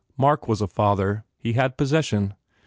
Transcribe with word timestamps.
Mark 0.17 0.47
was 0.47 0.61
a 0.63 0.67
father. 0.67 1.25
He 1.37 1.53
had 1.53 1.77
possession. 1.77 2.33